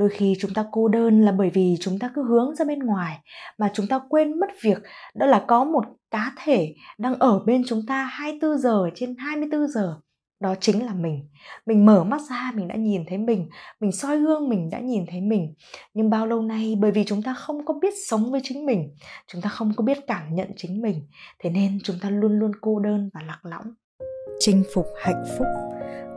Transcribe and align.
đôi 0.00 0.08
khi 0.08 0.36
chúng 0.40 0.54
ta 0.54 0.64
cô 0.72 0.88
đơn 0.88 1.20
là 1.20 1.32
bởi 1.32 1.50
vì 1.50 1.76
chúng 1.80 1.98
ta 1.98 2.10
cứ 2.14 2.22
hướng 2.22 2.54
ra 2.54 2.64
bên 2.64 2.78
ngoài, 2.78 3.18
mà 3.58 3.70
chúng 3.74 3.86
ta 3.86 4.00
quên 4.08 4.40
mất 4.40 4.46
việc 4.62 4.78
đó 5.14 5.26
là 5.26 5.44
có 5.48 5.64
một 5.64 5.84
cá 6.10 6.32
thể 6.44 6.74
đang 6.98 7.14
ở 7.18 7.38
bên 7.46 7.62
chúng 7.66 7.80
ta 7.86 8.04
24 8.04 8.58
giờ, 8.58 8.90
trên 8.94 9.14
24 9.18 9.68
giờ. 9.68 9.96
Đó 10.40 10.54
chính 10.60 10.86
là 10.86 10.94
mình. 10.94 11.28
Mình 11.66 11.86
mở 11.86 12.04
mắt 12.04 12.20
ra, 12.30 12.52
mình 12.54 12.68
đã 12.68 12.76
nhìn 12.76 13.04
thấy 13.08 13.18
mình 13.18 13.48
mình 13.80 13.92
soi 13.92 14.18
gương, 14.18 14.48
mình 14.48 14.70
đã 14.70 14.80
nhìn 14.80 15.04
thấy 15.06 15.20
mình. 15.20 15.54
Nhưng 15.94 16.10
bao 16.10 16.26
lâu 16.26 16.42
nay, 16.42 16.76
bởi 16.80 16.90
vì 16.90 17.04
chúng 17.04 17.22
ta 17.22 17.34
không 17.34 17.64
có 17.64 17.74
biết 17.82 17.94
sống 18.08 18.30
với 18.30 18.40
chính 18.44 18.66
mình, 18.66 18.94
chúng 19.26 19.42
ta 19.42 19.50
không 19.50 19.72
có 19.76 19.84
biết 19.84 19.98
cảm 20.06 20.34
nhận 20.34 20.48
chính 20.56 20.82
mình, 20.82 21.06
thế 21.38 21.50
nên 21.50 21.78
chúng 21.84 21.96
ta 22.02 22.10
luôn 22.10 22.38
luôn 22.38 22.52
cô 22.60 22.78
đơn 22.78 23.10
và 23.14 23.20
lạc 23.26 23.40
lõng. 23.42 23.74
Chinh 24.38 24.62
phục 24.74 24.86
hạnh 25.02 25.24
phúc. 25.38 25.46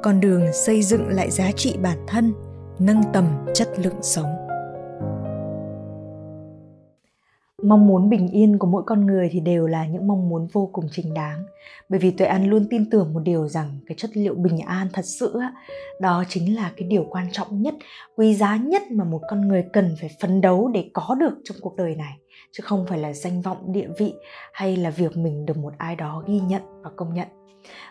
Con 0.03 0.19
đường 0.19 0.53
xây 0.53 0.83
dựng 0.83 1.07
lại 1.07 1.31
giá 1.31 1.51
trị 1.51 1.75
bản 1.81 1.97
thân 2.07 2.52
nâng 2.79 3.01
tầm 3.13 3.25
chất 3.53 3.67
lượng 3.77 4.01
sống. 4.01 4.25
Mong 7.63 7.87
muốn 7.87 8.09
bình 8.09 8.27
yên 8.27 8.57
của 8.57 8.67
mỗi 8.67 8.83
con 8.85 9.05
người 9.05 9.29
thì 9.31 9.39
đều 9.39 9.67
là 9.67 9.85
những 9.85 10.07
mong 10.07 10.29
muốn 10.29 10.47
vô 10.53 10.69
cùng 10.73 10.85
chính 10.91 11.13
đáng. 11.13 11.43
Bởi 11.89 11.99
vì 11.99 12.11
tuệ 12.11 12.27
an 12.27 12.49
luôn 12.49 12.67
tin 12.69 12.89
tưởng 12.89 13.13
một 13.13 13.19
điều 13.23 13.47
rằng 13.47 13.79
cái 13.87 13.95
chất 13.97 14.09
liệu 14.13 14.35
bình 14.35 14.59
an 14.59 14.87
thật 14.93 15.05
sự 15.05 15.39
đó 16.01 16.23
chính 16.29 16.55
là 16.55 16.71
cái 16.77 16.87
điều 16.87 17.05
quan 17.09 17.27
trọng 17.31 17.61
nhất, 17.61 17.73
quý 18.15 18.35
giá 18.35 18.55
nhất 18.55 18.81
mà 18.91 19.03
một 19.03 19.21
con 19.29 19.47
người 19.47 19.65
cần 19.73 19.95
phải 19.99 20.09
phấn 20.21 20.41
đấu 20.41 20.71
để 20.73 20.89
có 20.93 21.15
được 21.19 21.33
trong 21.43 21.57
cuộc 21.61 21.75
đời 21.75 21.95
này. 21.95 22.13
Chứ 22.51 22.63
không 22.63 22.85
phải 22.89 22.97
là 22.99 23.13
danh 23.13 23.41
vọng, 23.41 23.57
địa 23.73 23.87
vị 23.97 24.13
hay 24.53 24.75
là 24.77 24.89
việc 24.89 25.17
mình 25.17 25.45
được 25.45 25.57
một 25.57 25.73
ai 25.77 25.95
đó 25.95 26.23
ghi 26.27 26.39
nhận 26.39 26.61
và 26.83 26.89
công 26.95 27.13
nhận. 27.13 27.27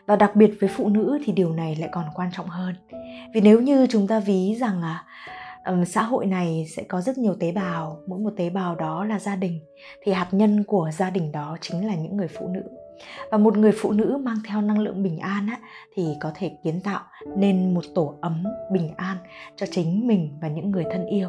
Và 0.06 0.16
đặc 0.16 0.36
biệt 0.36 0.50
với 0.60 0.70
phụ 0.76 0.88
nữ 0.88 1.18
thì 1.24 1.32
điều 1.32 1.52
này 1.52 1.76
lại 1.80 1.88
còn 1.92 2.04
quan 2.14 2.30
trọng 2.32 2.46
hơn 2.46 2.74
vì 3.34 3.40
nếu 3.40 3.60
như 3.60 3.86
chúng 3.90 4.06
ta 4.06 4.20
ví 4.20 4.56
rằng 4.60 4.82
à 4.82 5.04
um, 5.64 5.84
xã 5.84 6.02
hội 6.02 6.26
này 6.26 6.66
sẽ 6.76 6.82
có 6.82 7.00
rất 7.00 7.18
nhiều 7.18 7.34
tế 7.40 7.52
bào 7.52 7.98
mỗi 8.06 8.18
một 8.18 8.30
tế 8.36 8.50
bào 8.50 8.74
đó 8.74 9.04
là 9.04 9.18
gia 9.18 9.36
đình 9.36 9.60
thì 10.02 10.12
hạt 10.12 10.28
nhân 10.32 10.64
của 10.64 10.90
gia 10.92 11.10
đình 11.10 11.32
đó 11.32 11.56
chính 11.60 11.86
là 11.86 11.94
những 11.94 12.16
người 12.16 12.28
phụ 12.28 12.48
nữ. 12.48 12.62
Và 13.30 13.38
một 13.38 13.56
người 13.56 13.72
phụ 13.76 13.92
nữ 13.92 14.20
mang 14.22 14.36
theo 14.48 14.60
năng 14.60 14.78
lượng 14.78 15.02
bình 15.02 15.18
an 15.18 15.46
á, 15.46 15.58
thì 15.94 16.16
có 16.20 16.32
thể 16.34 16.50
kiến 16.64 16.80
tạo 16.84 17.00
nên 17.36 17.74
một 17.74 17.84
tổ 17.94 18.14
ấm 18.20 18.44
bình 18.72 18.90
an 18.96 19.16
cho 19.56 19.66
chính 19.70 20.06
mình 20.06 20.38
và 20.40 20.48
những 20.48 20.70
người 20.70 20.84
thân 20.92 21.06
yêu 21.06 21.28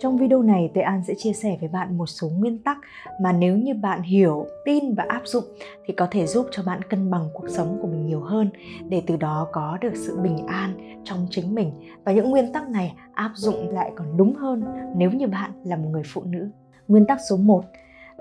trong 0.00 0.16
video 0.16 0.42
này, 0.42 0.70
Tuệ 0.74 0.82
An 0.82 1.02
sẽ 1.06 1.14
chia 1.14 1.32
sẻ 1.32 1.56
với 1.60 1.68
bạn 1.68 1.98
một 1.98 2.06
số 2.06 2.28
nguyên 2.28 2.58
tắc 2.58 2.78
mà 3.20 3.32
nếu 3.32 3.56
như 3.56 3.74
bạn 3.74 4.02
hiểu, 4.02 4.46
tin 4.64 4.94
và 4.94 5.04
áp 5.08 5.22
dụng 5.24 5.44
thì 5.86 5.94
có 5.94 6.08
thể 6.10 6.26
giúp 6.26 6.46
cho 6.50 6.62
bạn 6.62 6.82
cân 6.82 7.10
bằng 7.10 7.28
cuộc 7.34 7.48
sống 7.48 7.78
của 7.82 7.88
mình 7.88 8.06
nhiều 8.06 8.20
hơn 8.20 8.50
để 8.88 9.02
từ 9.06 9.16
đó 9.16 9.48
có 9.52 9.78
được 9.80 9.92
sự 9.94 10.18
bình 10.18 10.46
an 10.46 11.00
trong 11.04 11.26
chính 11.30 11.54
mình. 11.54 11.72
Và 12.04 12.12
những 12.12 12.30
nguyên 12.30 12.52
tắc 12.52 12.68
này 12.68 12.94
áp 13.14 13.32
dụng 13.34 13.68
lại 13.68 13.92
còn 13.96 14.16
đúng 14.16 14.34
hơn 14.34 14.64
nếu 14.96 15.10
như 15.10 15.26
bạn 15.26 15.50
là 15.64 15.76
một 15.76 15.88
người 15.90 16.02
phụ 16.06 16.22
nữ. 16.24 16.48
Nguyên 16.88 17.06
tắc 17.06 17.18
số 17.30 17.36
1 17.36 17.64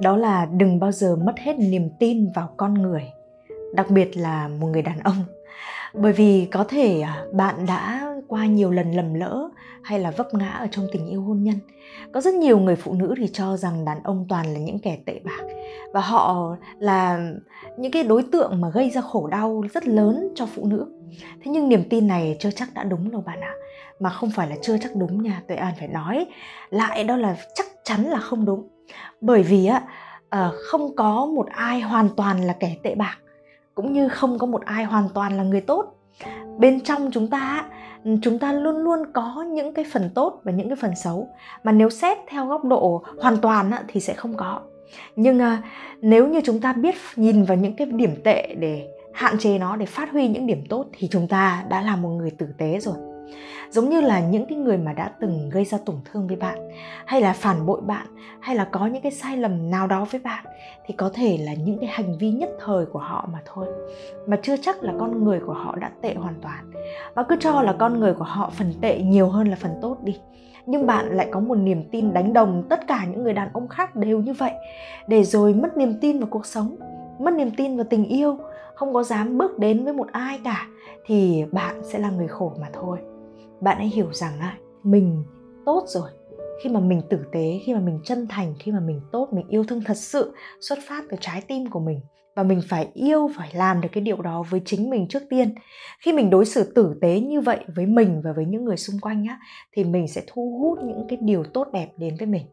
đó 0.01 0.17
là 0.17 0.45
đừng 0.45 0.79
bao 0.79 0.91
giờ 0.91 1.15
mất 1.15 1.39
hết 1.39 1.59
niềm 1.59 1.89
tin 1.99 2.27
vào 2.35 2.49
con 2.57 2.73
người, 2.73 3.03
đặc 3.73 3.89
biệt 3.89 4.17
là 4.17 4.47
một 4.47 4.67
người 4.67 4.81
đàn 4.81 4.99
ông 4.99 5.23
bởi 5.93 6.13
vì 6.13 6.47
có 6.51 6.63
thể 6.63 7.01
à, 7.01 7.25
bạn 7.33 7.65
đã 7.67 8.08
qua 8.29 8.45
nhiều 8.45 8.71
lần 8.71 8.91
lầm 8.91 9.13
lỡ 9.13 9.49
hay 9.83 9.99
là 9.99 10.11
vấp 10.11 10.33
ngã 10.33 10.49
ở 10.49 10.67
trong 10.71 10.87
tình 10.91 11.07
yêu 11.07 11.21
hôn 11.21 11.43
nhân. 11.43 11.59
Có 12.11 12.21
rất 12.21 12.33
nhiều 12.33 12.59
người 12.59 12.75
phụ 12.75 12.93
nữ 12.93 13.13
thì 13.17 13.27
cho 13.33 13.57
rằng 13.57 13.85
đàn 13.85 14.03
ông 14.03 14.25
toàn 14.29 14.53
là 14.53 14.59
những 14.59 14.79
kẻ 14.79 14.97
tệ 15.05 15.19
bạc 15.23 15.43
và 15.93 16.01
họ 16.01 16.55
là 16.79 17.31
những 17.77 17.91
cái 17.91 18.03
đối 18.03 18.23
tượng 18.23 18.61
mà 18.61 18.69
gây 18.69 18.89
ra 18.89 19.01
khổ 19.01 19.27
đau 19.27 19.63
rất 19.73 19.87
lớn 19.87 20.29
cho 20.35 20.45
phụ 20.45 20.65
nữ. 20.65 20.85
Thế 21.43 21.51
nhưng 21.51 21.69
niềm 21.69 21.83
tin 21.89 22.07
này 22.07 22.37
chưa 22.39 22.51
chắc 22.51 22.73
đã 22.73 22.83
đúng 22.83 23.11
đâu 23.11 23.21
bạn 23.21 23.41
ạ. 23.41 23.53
Mà 23.99 24.09
không 24.09 24.31
phải 24.31 24.49
là 24.49 24.55
chưa 24.61 24.77
chắc 24.77 24.95
đúng 24.95 25.23
nha, 25.23 25.41
tuệ 25.47 25.57
an 25.57 25.73
phải 25.79 25.87
nói. 25.87 26.25
Lại 26.69 27.03
đó 27.03 27.15
là 27.17 27.37
chắc 27.55 27.65
chắn 27.83 28.03
là 28.03 28.19
không 28.19 28.45
đúng. 28.45 28.67
Bởi 29.21 29.43
vì 29.43 29.65
á 29.65 29.83
ờ, 30.29 30.53
không 30.69 30.95
có 30.95 31.25
một 31.25 31.47
ai 31.47 31.81
hoàn 31.81 32.09
toàn 32.17 32.41
là 32.41 32.53
kẻ 32.59 32.75
tệ 32.83 32.95
bạc, 32.95 33.17
cũng 33.75 33.93
như 33.93 34.09
không 34.09 34.39
có 34.39 34.47
một 34.47 34.61
ai 34.65 34.83
hoàn 34.83 35.09
toàn 35.13 35.37
là 35.37 35.43
người 35.43 35.61
tốt 35.61 35.98
bên 36.57 36.81
trong 36.81 37.11
chúng 37.11 37.27
ta 37.27 37.65
chúng 38.21 38.39
ta 38.39 38.53
luôn 38.53 38.77
luôn 38.77 38.99
có 39.13 39.45
những 39.47 39.73
cái 39.73 39.85
phần 39.91 40.09
tốt 40.15 40.41
và 40.43 40.51
những 40.51 40.69
cái 40.69 40.75
phần 40.75 40.95
xấu. 40.95 41.29
Mà 41.63 41.71
nếu 41.71 41.89
xét 41.89 42.17
theo 42.27 42.45
góc 42.45 42.65
độ 42.65 43.03
hoàn 43.21 43.37
toàn 43.37 43.71
thì 43.87 43.99
sẽ 43.99 44.13
không 44.13 44.33
có. 44.37 44.59
Nhưng 45.15 45.39
à, 45.39 45.63
nếu 46.01 46.27
như 46.27 46.41
chúng 46.43 46.61
ta 46.61 46.73
biết 46.73 46.95
nhìn 47.15 47.43
vào 47.43 47.57
những 47.57 47.75
cái 47.75 47.87
điểm 47.87 48.15
tệ 48.23 48.55
để 48.59 48.87
hạn 49.13 49.37
chế 49.39 49.57
nó, 49.57 49.75
để 49.75 49.85
phát 49.85 50.11
huy 50.11 50.27
những 50.27 50.47
điểm 50.47 50.63
tốt, 50.69 50.85
thì 50.93 51.07
chúng 51.07 51.27
ta 51.27 51.65
đã 51.69 51.81
là 51.81 51.95
một 51.95 52.09
người 52.09 52.31
tử 52.31 52.47
tế 52.57 52.79
rồi 52.79 52.95
giống 53.69 53.89
như 53.89 54.01
là 54.01 54.19
những 54.19 54.45
cái 54.45 54.57
người 54.57 54.77
mà 54.77 54.93
đã 54.93 55.11
từng 55.19 55.49
gây 55.49 55.65
ra 55.65 55.77
tổn 55.85 55.95
thương 56.11 56.27
với 56.27 56.35
bạn, 56.35 56.69
hay 57.05 57.21
là 57.21 57.33
phản 57.33 57.65
bội 57.65 57.81
bạn, 57.81 58.07
hay 58.39 58.55
là 58.55 58.65
có 58.65 58.87
những 58.87 59.01
cái 59.01 59.11
sai 59.11 59.37
lầm 59.37 59.71
nào 59.71 59.87
đó 59.87 60.05
với 60.11 60.21
bạn, 60.21 60.45
thì 60.85 60.93
có 60.93 61.09
thể 61.13 61.37
là 61.37 61.53
những 61.53 61.77
cái 61.79 61.89
hành 61.89 62.17
vi 62.17 62.31
nhất 62.31 62.49
thời 62.65 62.85
của 62.85 62.99
họ 62.99 63.29
mà 63.33 63.39
thôi. 63.45 63.67
Mà 64.27 64.39
chưa 64.43 64.57
chắc 64.57 64.83
là 64.83 64.93
con 64.99 65.23
người 65.23 65.39
của 65.39 65.53
họ 65.53 65.75
đã 65.75 65.91
tệ 66.01 66.13
hoàn 66.13 66.33
toàn. 66.41 66.71
Và 67.13 67.23
cứ 67.23 67.35
cho 67.39 67.61
là 67.61 67.73
con 67.73 67.99
người 67.99 68.13
của 68.13 68.23
họ 68.23 68.51
phần 68.53 68.73
tệ 68.81 68.99
nhiều 68.99 69.29
hơn 69.29 69.47
là 69.47 69.55
phần 69.55 69.71
tốt 69.81 69.97
đi. 70.03 70.19
Nhưng 70.65 70.87
bạn 70.87 71.17
lại 71.17 71.27
có 71.31 71.39
một 71.39 71.55
niềm 71.55 71.83
tin 71.91 72.13
đánh 72.13 72.33
đồng 72.33 72.63
tất 72.69 72.87
cả 72.87 73.05
những 73.05 73.23
người 73.23 73.33
đàn 73.33 73.49
ông 73.53 73.67
khác 73.67 73.95
đều 73.95 74.19
như 74.19 74.33
vậy. 74.33 74.51
Để 75.07 75.23
rồi 75.23 75.53
mất 75.53 75.77
niềm 75.77 75.93
tin 76.01 76.19
vào 76.19 76.27
cuộc 76.31 76.45
sống, 76.45 76.75
mất 77.19 77.33
niềm 77.33 77.51
tin 77.57 77.77
vào 77.77 77.85
tình 77.89 78.05
yêu, 78.05 78.37
không 78.75 78.93
có 78.93 79.03
dám 79.03 79.37
bước 79.37 79.59
đến 79.59 79.83
với 79.83 79.93
một 79.93 80.07
ai 80.11 80.39
cả, 80.43 80.67
thì 81.05 81.45
bạn 81.51 81.83
sẽ 81.83 81.99
là 81.99 82.09
người 82.09 82.27
khổ 82.27 82.53
mà 82.61 82.67
thôi 82.73 82.97
bạn 83.61 83.77
hãy 83.77 83.87
hiểu 83.87 84.13
rằng 84.13 84.39
á, 84.39 84.57
mình 84.83 85.23
tốt 85.65 85.83
rồi. 85.87 86.09
Khi 86.63 86.69
mà 86.69 86.79
mình 86.79 87.01
tử 87.09 87.19
tế, 87.31 87.59
khi 87.65 87.73
mà 87.73 87.79
mình 87.79 87.99
chân 88.03 88.27
thành, 88.29 88.53
khi 88.59 88.71
mà 88.71 88.79
mình 88.79 89.01
tốt, 89.11 89.29
mình 89.31 89.47
yêu 89.47 89.63
thương 89.63 89.81
thật 89.85 89.97
sự, 89.97 90.33
xuất 90.61 90.79
phát 90.87 91.03
từ 91.09 91.17
trái 91.21 91.41
tim 91.47 91.69
của 91.69 91.79
mình. 91.79 91.99
Và 92.35 92.43
mình 92.43 92.61
phải 92.69 92.87
yêu, 92.93 93.29
phải 93.37 93.49
làm 93.53 93.81
được 93.81 93.89
cái 93.91 94.01
điều 94.01 94.21
đó 94.21 94.43
với 94.49 94.61
chính 94.65 94.89
mình 94.89 95.07
trước 95.07 95.23
tiên. 95.29 95.55
Khi 95.99 96.13
mình 96.13 96.29
đối 96.29 96.45
xử 96.45 96.63
tử 96.63 96.95
tế 97.01 97.19
như 97.19 97.41
vậy 97.41 97.59
với 97.75 97.85
mình 97.85 98.21
và 98.23 98.31
với 98.35 98.45
những 98.45 98.65
người 98.65 98.77
xung 98.77 98.99
quanh 98.99 99.25
á, 99.29 99.39
thì 99.73 99.83
mình 99.83 100.07
sẽ 100.07 100.21
thu 100.27 100.59
hút 100.59 100.79
những 100.83 101.05
cái 101.09 101.17
điều 101.21 101.43
tốt 101.43 101.67
đẹp 101.73 101.87
đến 101.97 102.15
với 102.19 102.27
mình. 102.27 102.45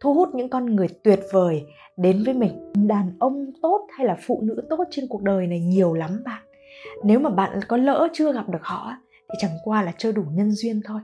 Thu 0.00 0.14
hút 0.14 0.28
những 0.34 0.48
con 0.48 0.76
người 0.76 0.88
tuyệt 1.04 1.20
vời 1.32 1.62
đến 1.96 2.22
với 2.24 2.34
mình. 2.34 2.72
Đàn 2.74 3.16
ông 3.18 3.52
tốt 3.62 3.86
hay 3.96 4.06
là 4.06 4.16
phụ 4.26 4.40
nữ 4.42 4.62
tốt 4.70 4.84
trên 4.90 5.04
cuộc 5.08 5.22
đời 5.22 5.46
này 5.46 5.60
nhiều 5.60 5.94
lắm 5.94 6.22
bạn. 6.24 6.42
Nếu 7.04 7.18
mà 7.18 7.30
bạn 7.30 7.60
có 7.68 7.76
lỡ 7.76 8.08
chưa 8.12 8.32
gặp 8.32 8.48
được 8.48 8.62
họ 8.62 8.92
thì 9.32 9.38
chẳng 9.38 9.58
qua 9.64 9.82
là 9.82 9.92
chưa 9.98 10.12
đủ 10.12 10.22
nhân 10.32 10.50
duyên 10.50 10.80
thôi. 10.84 11.00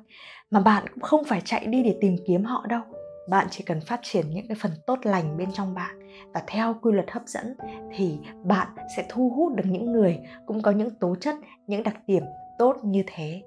Mà 0.51 0.61
bạn 0.61 0.85
cũng 0.95 1.03
không 1.03 1.25
phải 1.25 1.43
chạy 1.45 1.67
đi 1.67 1.83
để 1.83 1.97
tìm 2.01 2.17
kiếm 2.27 2.45
họ 2.45 2.67
đâu. 2.69 2.83
Bạn 3.31 3.47
chỉ 3.51 3.65
cần 3.65 3.81
phát 3.81 4.01
triển 4.03 4.31
những 4.31 4.49
cái 4.49 4.57
phần 4.61 4.73
tốt 4.87 4.99
lành 5.03 5.37
bên 5.37 5.49
trong 5.53 5.75
bạn. 5.75 5.99
Và 6.35 6.43
theo 6.47 6.77
quy 6.83 6.93
luật 6.93 7.11
hấp 7.11 7.23
dẫn 7.27 7.57
thì 7.97 8.19
bạn 8.45 8.69
sẽ 8.97 9.07
thu 9.09 9.33
hút 9.37 9.55
được 9.55 9.65
những 9.67 9.93
người 9.93 10.19
cũng 10.47 10.63
có 10.63 10.71
những 10.71 10.91
tố 10.91 11.15
chất, 11.21 11.35
những 11.67 11.83
đặc 11.83 11.97
điểm 12.07 12.23
tốt 12.59 12.77
như 12.85 13.03
thế 13.07 13.43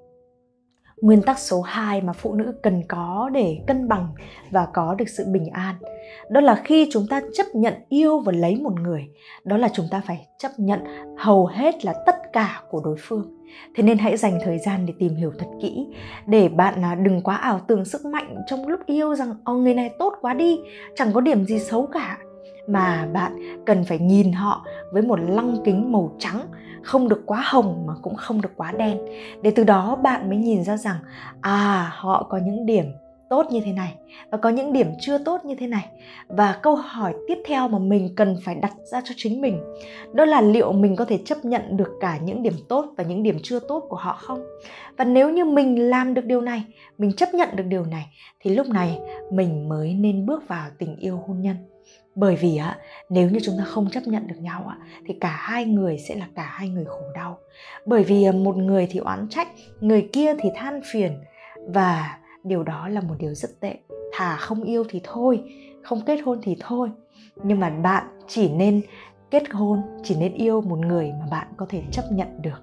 nguyên 1.02 1.22
tắc 1.22 1.38
số 1.38 1.60
2 1.60 2.00
mà 2.00 2.12
phụ 2.12 2.34
nữ 2.34 2.54
cần 2.62 2.82
có 2.88 3.30
để 3.32 3.58
cân 3.66 3.88
bằng 3.88 4.08
và 4.50 4.66
có 4.74 4.94
được 4.94 5.08
sự 5.08 5.24
bình 5.32 5.46
an. 5.52 5.74
Đó 6.30 6.40
là 6.40 6.54
khi 6.64 6.88
chúng 6.92 7.06
ta 7.10 7.20
chấp 7.34 7.46
nhận 7.54 7.74
yêu 7.88 8.18
và 8.18 8.32
lấy 8.32 8.56
một 8.56 8.80
người, 8.80 9.08
đó 9.44 9.56
là 9.56 9.68
chúng 9.72 9.86
ta 9.90 10.02
phải 10.06 10.26
chấp 10.38 10.50
nhận 10.56 10.80
hầu 11.18 11.46
hết 11.46 11.84
là 11.84 11.94
tất 12.06 12.16
cả 12.32 12.60
của 12.70 12.80
đối 12.84 12.96
phương. 13.00 13.38
Thế 13.74 13.82
nên 13.82 13.98
hãy 13.98 14.16
dành 14.16 14.38
thời 14.44 14.58
gian 14.58 14.86
để 14.86 14.94
tìm 14.98 15.14
hiểu 15.14 15.32
thật 15.38 15.46
kỹ, 15.62 15.86
để 16.26 16.48
bạn 16.48 16.84
à, 16.84 16.94
đừng 16.94 17.20
quá 17.20 17.36
ảo 17.36 17.60
tưởng 17.68 17.84
sức 17.84 18.04
mạnh 18.04 18.36
trong 18.46 18.68
lúc 18.68 18.80
yêu 18.86 19.14
rằng 19.14 19.34
ồ 19.44 19.54
người 19.54 19.74
này 19.74 19.90
tốt 19.98 20.14
quá 20.20 20.34
đi, 20.34 20.58
chẳng 20.94 21.12
có 21.12 21.20
điểm 21.20 21.44
gì 21.44 21.58
xấu 21.58 21.86
cả. 21.86 22.18
Mà 22.68 23.08
bạn 23.12 23.32
cần 23.66 23.84
phải 23.84 23.98
nhìn 23.98 24.32
họ 24.32 24.66
với 24.92 25.02
một 25.02 25.20
lăng 25.20 25.56
kính 25.64 25.92
màu 25.92 26.16
trắng 26.18 26.40
không 26.82 27.08
được 27.08 27.22
quá 27.26 27.42
hồng 27.44 27.84
mà 27.86 27.94
cũng 28.02 28.14
không 28.14 28.40
được 28.40 28.52
quá 28.56 28.72
đen. 28.72 28.98
Để 29.42 29.52
từ 29.56 29.64
đó 29.64 29.96
bạn 29.96 30.28
mới 30.28 30.38
nhìn 30.38 30.64
ra 30.64 30.76
rằng 30.76 30.96
à 31.40 31.92
họ 31.94 32.26
có 32.30 32.38
những 32.38 32.66
điểm 32.66 32.84
tốt 33.30 33.46
như 33.50 33.60
thế 33.64 33.72
này 33.72 33.94
và 34.30 34.38
có 34.38 34.48
những 34.48 34.72
điểm 34.72 34.86
chưa 35.00 35.18
tốt 35.18 35.44
như 35.44 35.54
thế 35.54 35.66
này. 35.66 35.88
Và 36.28 36.58
câu 36.62 36.76
hỏi 36.76 37.14
tiếp 37.28 37.38
theo 37.46 37.68
mà 37.68 37.78
mình 37.78 38.14
cần 38.16 38.36
phải 38.44 38.54
đặt 38.54 38.72
ra 38.84 39.00
cho 39.04 39.14
chính 39.16 39.40
mình, 39.40 39.60
đó 40.12 40.24
là 40.24 40.40
liệu 40.40 40.72
mình 40.72 40.96
có 40.96 41.04
thể 41.04 41.18
chấp 41.24 41.44
nhận 41.44 41.76
được 41.76 41.88
cả 42.00 42.18
những 42.18 42.42
điểm 42.42 42.54
tốt 42.68 42.86
và 42.96 43.04
những 43.04 43.22
điểm 43.22 43.38
chưa 43.42 43.58
tốt 43.58 43.84
của 43.88 43.96
họ 43.96 44.18
không? 44.20 44.44
Và 44.96 45.04
nếu 45.04 45.30
như 45.30 45.44
mình 45.44 45.90
làm 45.90 46.14
được 46.14 46.24
điều 46.24 46.40
này, 46.40 46.64
mình 46.98 47.12
chấp 47.12 47.34
nhận 47.34 47.48
được 47.56 47.64
điều 47.66 47.84
này, 47.84 48.06
thì 48.40 48.54
lúc 48.54 48.68
này 48.68 48.98
mình 49.32 49.68
mới 49.68 49.94
nên 49.94 50.26
bước 50.26 50.48
vào 50.48 50.68
tình 50.78 50.96
yêu 50.96 51.20
hôn 51.26 51.40
nhân 51.40 51.56
bởi 52.14 52.36
vì 52.36 52.56
á 52.56 52.78
nếu 53.08 53.30
như 53.30 53.38
chúng 53.42 53.58
ta 53.58 53.64
không 53.64 53.90
chấp 53.90 54.02
nhận 54.06 54.26
được 54.26 54.40
nhau 54.40 54.64
á 54.68 54.76
thì 55.06 55.14
cả 55.20 55.36
hai 55.38 55.64
người 55.64 55.98
sẽ 55.98 56.14
là 56.14 56.28
cả 56.34 56.42
hai 56.42 56.68
người 56.68 56.84
khổ 56.84 57.02
đau. 57.14 57.38
Bởi 57.86 58.04
vì 58.04 58.24
à, 58.24 58.32
một 58.32 58.56
người 58.56 58.88
thì 58.90 58.98
oán 58.98 59.26
trách 59.30 59.48
người 59.80 60.08
kia 60.12 60.34
thì 60.38 60.48
than 60.54 60.80
phiền. 60.92 61.12
Và 61.68 62.18
điều 62.44 62.62
đó 62.62 62.88
là 62.88 63.00
một 63.00 63.14
điều 63.18 63.34
rất 63.34 63.60
tệ. 63.60 63.74
Thà 64.12 64.36
không 64.36 64.62
yêu 64.62 64.84
thì 64.88 65.00
thôi 65.04 65.42
không 65.82 66.00
kết 66.06 66.20
hôn 66.24 66.38
thì 66.42 66.56
thôi. 66.60 66.90
Nhưng 67.42 67.60
mà 67.60 67.70
bạn 67.70 68.04
chỉ 68.28 68.48
nên 68.48 68.82
kết 69.30 69.42
hôn 69.50 69.80
chỉ 70.02 70.16
nên 70.16 70.32
yêu 70.34 70.60
một 70.60 70.78
người 70.78 71.12
mà 71.20 71.26
bạn 71.30 71.46
có 71.56 71.66
thể 71.68 71.82
chấp 71.92 72.04
nhận 72.12 72.42
được. 72.42 72.62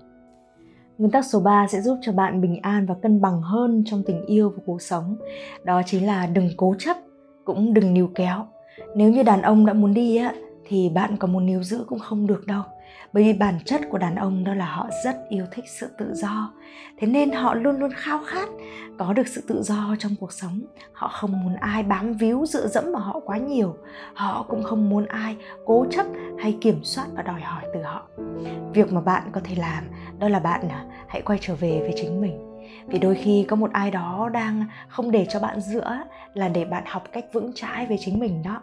Nguyên 0.97 1.11
tắc 1.11 1.25
số 1.25 1.39
3 1.39 1.67
sẽ 1.67 1.81
giúp 1.81 1.97
cho 2.01 2.11
bạn 2.11 2.41
bình 2.41 2.59
an 2.61 2.85
và 2.85 2.95
cân 3.01 3.21
bằng 3.21 3.41
hơn 3.41 3.83
trong 3.85 4.03
tình 4.05 4.25
yêu 4.25 4.49
và 4.49 4.63
cuộc 4.65 4.81
sống. 4.81 5.17
Đó 5.63 5.81
chính 5.85 6.05
là 6.05 6.25
đừng 6.25 6.49
cố 6.57 6.75
chấp, 6.79 6.97
cũng 7.45 7.73
đừng 7.73 7.93
níu 7.93 8.09
kéo. 8.15 8.45
Nếu 8.95 9.11
như 9.11 9.23
đàn 9.23 9.41
ông 9.41 9.65
đã 9.65 9.73
muốn 9.73 9.93
đi 9.93 10.17
á 10.17 10.33
thì 10.65 10.89
bạn 10.89 11.17
có 11.17 11.27
muốn 11.27 11.45
níu 11.45 11.63
giữ 11.63 11.85
cũng 11.87 11.99
không 11.99 12.27
được 12.27 12.47
đâu. 12.47 12.63
Bởi 13.13 13.23
vì 13.23 13.33
bản 13.33 13.59
chất 13.65 13.81
của 13.89 13.97
đàn 13.97 14.15
ông 14.15 14.43
đó 14.43 14.53
là 14.53 14.65
họ 14.65 14.89
rất 15.05 15.15
yêu 15.29 15.45
thích 15.51 15.65
sự 15.67 15.87
tự 15.97 16.13
do. 16.13 16.53
Thế 16.97 17.07
nên 17.07 17.31
họ 17.31 17.53
luôn 17.53 17.79
luôn 17.79 17.91
khao 17.95 18.19
khát 18.27 18.49
có 18.97 19.13
được 19.13 19.27
sự 19.27 19.43
tự 19.47 19.61
do 19.63 19.95
trong 19.99 20.11
cuộc 20.19 20.33
sống. 20.33 20.61
Họ 20.93 21.07
không 21.07 21.43
muốn 21.43 21.55
ai 21.55 21.83
bám 21.83 22.13
víu 22.13 22.45
dựa 22.45 22.67
dẫm 22.67 22.83
vào 22.91 23.01
họ 23.01 23.19
quá 23.25 23.37
nhiều. 23.37 23.75
Họ 24.13 24.45
cũng 24.49 24.63
không 24.63 24.89
muốn 24.89 25.05
ai 25.05 25.35
cố 25.65 25.85
chấp 25.91 26.05
hay 26.39 26.57
kiểm 26.61 26.83
soát 26.83 27.05
và 27.15 27.21
đòi 27.21 27.41
hỏi 27.41 27.63
từ 27.73 27.81
họ. 27.81 28.07
Việc 28.73 28.93
mà 28.93 29.01
bạn 29.01 29.23
có 29.31 29.41
thể 29.43 29.55
làm 29.55 29.83
đó 30.19 30.29
là 30.29 30.39
bạn 30.39 30.69
à, 30.69 30.85
hãy 31.07 31.21
quay 31.21 31.39
trở 31.41 31.55
về 31.55 31.79
với 31.79 31.93
chính 31.95 32.21
mình. 32.21 32.45
Vì 32.87 32.99
đôi 32.99 33.15
khi 33.15 33.45
có 33.49 33.55
một 33.55 33.71
ai 33.73 33.91
đó 33.91 34.29
đang 34.33 34.65
không 34.87 35.11
để 35.11 35.25
cho 35.29 35.39
bạn 35.39 35.61
dựa 35.61 35.97
là 36.33 36.49
để 36.49 36.65
bạn 36.65 36.83
học 36.87 37.03
cách 37.11 37.25
vững 37.33 37.51
chãi 37.55 37.85
về 37.85 37.97
chính 37.99 38.19
mình 38.19 38.43
đó 38.43 38.61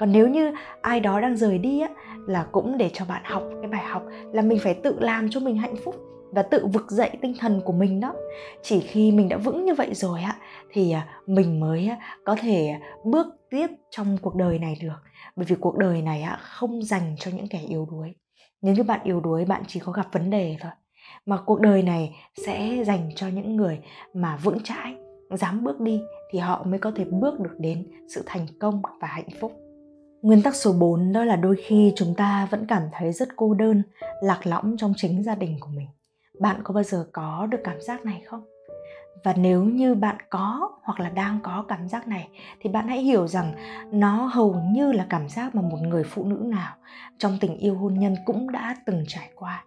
còn 0.00 0.12
nếu 0.12 0.28
như 0.28 0.52
ai 0.82 1.00
đó 1.00 1.20
đang 1.20 1.36
rời 1.36 1.58
đi 1.58 1.80
á, 1.80 1.88
là 2.26 2.46
cũng 2.52 2.78
để 2.78 2.90
cho 2.92 3.04
bạn 3.04 3.22
học 3.24 3.42
cái 3.62 3.70
bài 3.70 3.84
học 3.84 4.02
là 4.32 4.42
mình 4.42 4.58
phải 4.58 4.74
tự 4.74 4.96
làm 5.00 5.30
cho 5.30 5.40
mình 5.40 5.56
hạnh 5.56 5.76
phúc 5.84 5.94
và 6.32 6.42
tự 6.42 6.66
vực 6.66 6.90
dậy 6.90 7.10
tinh 7.20 7.34
thần 7.38 7.60
của 7.64 7.72
mình 7.72 8.00
đó. 8.00 8.14
Chỉ 8.62 8.80
khi 8.80 9.12
mình 9.12 9.28
đã 9.28 9.36
vững 9.36 9.64
như 9.64 9.74
vậy 9.74 9.94
rồi 9.94 10.22
á, 10.22 10.36
thì 10.72 10.92
à, 10.92 11.08
mình 11.26 11.60
mới 11.60 11.88
à, 11.88 11.98
có 12.24 12.36
thể 12.40 12.74
bước 13.04 13.26
tiếp 13.50 13.66
trong 13.90 14.18
cuộc 14.22 14.34
đời 14.34 14.58
này 14.58 14.78
được. 14.82 15.02
Bởi 15.36 15.46
vì 15.48 15.56
cuộc 15.60 15.76
đời 15.76 16.02
này 16.02 16.22
á, 16.22 16.38
không 16.40 16.82
dành 16.82 17.16
cho 17.18 17.30
những 17.30 17.48
kẻ 17.48 17.60
yếu 17.68 17.88
đuối. 17.90 18.14
Nếu 18.62 18.74
như 18.74 18.82
bạn 18.82 19.00
yếu 19.04 19.20
đuối, 19.20 19.44
bạn 19.44 19.62
chỉ 19.66 19.80
có 19.80 19.92
gặp 19.92 20.06
vấn 20.12 20.30
đề 20.30 20.56
thôi. 20.60 20.72
Mà 21.26 21.36
cuộc 21.46 21.60
đời 21.60 21.82
này 21.82 22.16
sẽ 22.46 22.84
dành 22.86 23.10
cho 23.14 23.28
những 23.28 23.56
người 23.56 23.78
mà 24.14 24.36
vững 24.36 24.58
chãi 24.64 24.94
dám 25.30 25.64
bước 25.64 25.80
đi 25.80 26.02
thì 26.30 26.38
họ 26.38 26.64
mới 26.64 26.78
có 26.78 26.92
thể 26.94 27.04
bước 27.04 27.40
được 27.40 27.54
đến 27.58 27.86
sự 28.08 28.22
thành 28.26 28.46
công 28.60 28.82
và 29.00 29.08
hạnh 29.08 29.28
phúc 29.40 29.52
Nguyên 30.26 30.42
tắc 30.42 30.54
số 30.54 30.72
4 30.72 31.12
đó 31.12 31.24
là 31.24 31.36
đôi 31.36 31.56
khi 31.66 31.92
chúng 31.96 32.14
ta 32.14 32.48
vẫn 32.50 32.66
cảm 32.66 32.82
thấy 32.92 33.12
rất 33.12 33.28
cô 33.36 33.54
đơn, 33.54 33.82
lạc 34.22 34.46
lõng 34.46 34.76
trong 34.76 34.92
chính 34.96 35.22
gia 35.22 35.34
đình 35.34 35.56
của 35.60 35.68
mình. 35.76 35.88
Bạn 36.40 36.60
có 36.64 36.74
bao 36.74 36.82
giờ 36.82 37.06
có 37.12 37.46
được 37.50 37.58
cảm 37.64 37.80
giác 37.80 38.04
này 38.04 38.22
không? 38.26 38.44
Và 39.24 39.34
nếu 39.36 39.64
như 39.64 39.94
bạn 39.94 40.16
có 40.30 40.70
hoặc 40.82 41.00
là 41.00 41.08
đang 41.08 41.38
có 41.42 41.64
cảm 41.68 41.88
giác 41.88 42.08
này 42.08 42.28
thì 42.60 42.70
bạn 42.70 42.88
hãy 42.88 42.98
hiểu 42.98 43.26
rằng 43.26 43.54
nó 43.92 44.26
hầu 44.26 44.62
như 44.72 44.92
là 44.92 45.06
cảm 45.10 45.28
giác 45.28 45.54
mà 45.54 45.62
một 45.62 45.78
người 45.82 46.04
phụ 46.04 46.24
nữ 46.24 46.36
nào 46.36 46.74
trong 47.18 47.38
tình 47.40 47.56
yêu 47.56 47.74
hôn 47.74 47.94
nhân 47.98 48.16
cũng 48.24 48.52
đã 48.52 48.76
từng 48.86 49.04
trải 49.06 49.30
qua 49.34 49.64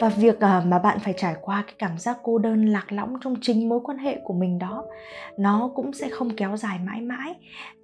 và 0.00 0.08
việc 0.08 0.40
à, 0.40 0.62
mà 0.66 0.78
bạn 0.78 0.98
phải 0.98 1.14
trải 1.16 1.34
qua 1.40 1.62
cái 1.66 1.74
cảm 1.78 1.98
giác 1.98 2.18
cô 2.22 2.38
đơn 2.38 2.66
lạc 2.66 2.92
lõng 2.92 3.14
trong 3.20 3.34
chính 3.40 3.68
mối 3.68 3.80
quan 3.84 3.98
hệ 3.98 4.18
của 4.24 4.34
mình 4.34 4.58
đó, 4.58 4.84
nó 5.38 5.70
cũng 5.74 5.92
sẽ 5.92 6.08
không 6.08 6.36
kéo 6.36 6.56
dài 6.56 6.78
mãi 6.86 7.00
mãi. 7.00 7.34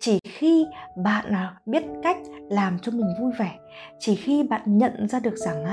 Chỉ 0.00 0.18
khi 0.24 0.66
bạn 0.96 1.34
à, 1.34 1.54
biết 1.66 1.82
cách 2.02 2.16
làm 2.50 2.78
cho 2.78 2.92
mình 2.92 3.06
vui 3.20 3.32
vẻ 3.38 3.58
chỉ 3.98 4.14
khi 4.14 4.42
bạn 4.42 4.78
nhận 4.78 5.08
ra 5.08 5.20
được 5.20 5.36
rằng 5.36 5.64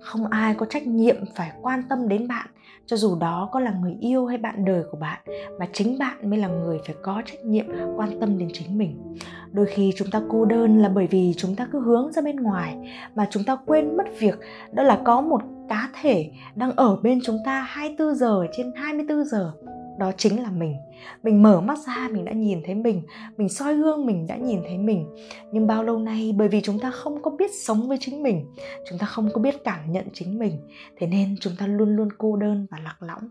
không 0.00 0.26
ai 0.26 0.54
có 0.54 0.66
trách 0.66 0.86
nhiệm 0.86 1.16
phải 1.34 1.52
quan 1.62 1.82
tâm 1.88 2.08
đến 2.08 2.28
bạn, 2.28 2.46
cho 2.86 2.96
dù 2.96 3.18
đó 3.20 3.48
có 3.52 3.60
là 3.60 3.72
người 3.82 3.96
yêu 4.00 4.26
hay 4.26 4.38
bạn 4.38 4.64
đời 4.64 4.82
của 4.90 4.98
bạn, 4.98 5.20
mà 5.58 5.66
chính 5.72 5.98
bạn 5.98 6.30
mới 6.30 6.38
là 6.38 6.48
người 6.48 6.78
phải 6.86 6.94
có 7.02 7.22
trách 7.26 7.44
nhiệm 7.44 7.66
quan 7.96 8.20
tâm 8.20 8.38
đến 8.38 8.48
chính 8.52 8.78
mình. 8.78 9.16
Đôi 9.52 9.66
khi 9.66 9.92
chúng 9.96 10.10
ta 10.10 10.22
cô 10.30 10.44
đơn 10.44 10.78
là 10.82 10.88
bởi 10.88 11.06
vì 11.06 11.34
chúng 11.36 11.56
ta 11.56 11.68
cứ 11.72 11.80
hướng 11.80 12.12
ra 12.12 12.22
bên 12.22 12.36
ngoài, 12.36 12.76
mà 13.14 13.26
chúng 13.30 13.44
ta 13.44 13.56
quên 13.66 13.96
mất 13.96 14.04
việc 14.18 14.38
đó 14.72 14.82
là 14.82 15.00
có 15.04 15.20
một 15.20 15.40
cá 15.68 15.88
thể 16.02 16.30
đang 16.54 16.72
ở 16.76 16.96
bên 16.96 17.18
chúng 17.24 17.38
ta 17.44 17.60
24 17.68 18.14
giờ 18.14 18.46
trên 18.56 18.72
24 18.76 19.24
giờ 19.24 19.52
đó 19.98 20.12
chính 20.16 20.42
là 20.42 20.50
mình. 20.50 20.76
Mình 21.22 21.42
mở 21.42 21.60
mắt 21.60 21.78
ra, 21.86 22.08
mình 22.12 22.24
đã 22.24 22.32
nhìn 22.32 22.62
thấy 22.64 22.74
mình 22.74 23.02
mình 23.36 23.48
soi 23.48 23.74
gương, 23.74 24.06
mình 24.06 24.26
đã 24.26 24.36
nhìn 24.36 24.60
thấy 24.66 24.78
mình. 24.78 25.06
Nhưng 25.52 25.66
bao 25.66 25.84
lâu 25.84 25.98
nay, 25.98 26.34
bởi 26.36 26.48
vì 26.48 26.60
chúng 26.60 26.78
ta 26.78 26.90
không 26.90 27.22
có 27.22 27.30
biết 27.30 27.50
sống 27.62 27.88
với 27.88 27.98
chính 28.00 28.22
mình, 28.22 28.46
chúng 28.90 28.98
ta 28.98 29.06
không 29.06 29.30
có 29.32 29.40
biết 29.40 29.64
cảm 29.64 29.92
nhận 29.92 30.06
chính 30.12 30.38
mình, 30.38 30.60
thế 30.98 31.06
nên 31.06 31.36
chúng 31.40 31.52
ta 31.58 31.66
luôn 31.66 31.96
luôn 31.96 32.08
cô 32.18 32.36
đơn 32.36 32.66
và 32.70 32.78
lạc 32.84 32.96
lõng. 33.00 33.30